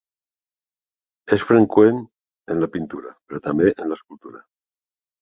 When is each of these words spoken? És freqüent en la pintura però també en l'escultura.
És 1.37 1.45
freqüent 1.51 2.01
en 2.55 2.65
la 2.65 2.73
pintura 2.79 3.15
però 3.29 3.45
també 3.51 3.73
en 3.81 3.95
l'escultura. 3.95 4.47